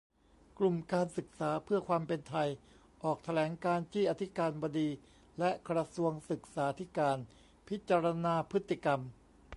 [0.57, 2.33] กลุ่มการศึกษาเพื่อความเป็นไท
[3.03, 4.89] ออกแถลงการณ์ จี้อธิการบดี
[5.39, 7.17] และกระทรวงศึกษาธิการ
[7.67, 8.99] พิจารณาพฤติกรรม